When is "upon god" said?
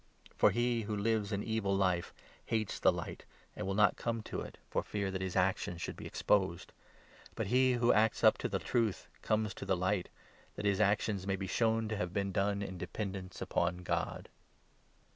13.43-14.27